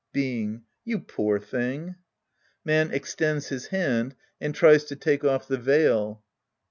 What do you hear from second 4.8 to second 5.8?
to take off thg